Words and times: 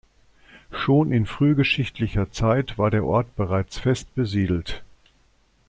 Schon 0.71 1.11
in 1.11 1.27
frühgeschichtlicher 1.27 2.31
Zeit 2.31 2.79
war 2.79 2.89
der 2.89 3.05
Ort 3.05 3.35
bereits 3.35 3.77
fest 3.77 4.15
besiedelt. 4.15 4.81